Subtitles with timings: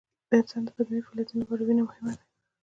[0.29, 2.23] د انسان د بدني فعالیتونو لپاره وینه مهمه ده